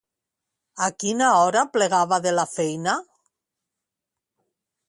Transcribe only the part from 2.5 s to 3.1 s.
feina?